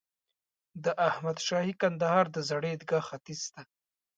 د 0.83 0.85
احمد 1.09 1.37
شاهي 1.47 1.73
کندهار 1.81 2.25
د 2.31 2.37
زړې 2.49 2.69
عیدګاه 2.73 3.03
ختیځ 3.09 3.41
ته. 3.53 3.61